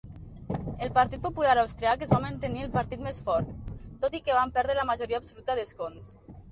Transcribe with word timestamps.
El 0.85 0.91
partit 0.95 1.21
popular 1.25 1.51
austríac 1.65 2.05
es 2.07 2.13
va 2.15 2.21
mantenir 2.25 2.65
el 2.65 2.73
partit 2.79 3.07
més 3.11 3.23
fort, 3.29 3.55
tot 4.07 4.21
i 4.23 4.27
que 4.27 4.43
van 4.43 4.59
perdre 4.59 4.79
la 4.83 4.91
majoria 4.95 5.23
absoluta 5.25 5.63
d'escons. 5.63 6.15